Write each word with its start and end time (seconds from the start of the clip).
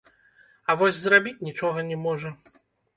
А 0.69 0.77
вось 0.79 0.97
зрабіць 1.03 1.43
нічога 1.51 1.87
не 1.95 2.03
можа. 2.11 2.37